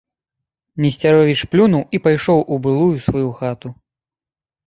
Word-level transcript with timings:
Несцяровіч 0.83 1.35
плюнуў 1.51 1.83
і 1.97 2.01
пайшоў 2.07 2.39
у 2.55 2.59
былую 2.63 2.89
сваю 3.09 3.29
хату. 3.43 3.67